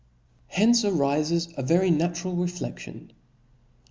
[0.47, 3.11] Hence arifes a very natural reflexion.